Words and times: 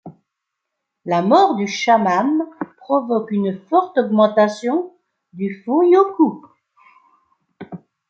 La 1.05 1.21
mort 1.21 1.55
du 1.55 1.67
Shaman 1.67 2.43
provoque 2.77 3.29
une 3.29 3.59
forte 3.69 3.99
augmentation 3.99 4.95
du 5.31 5.61
Furyoku. 5.63 6.43